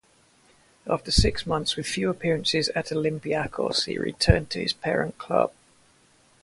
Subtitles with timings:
[0.89, 5.53] After six months with few appearances at Olympiacos, he returned to his parent club.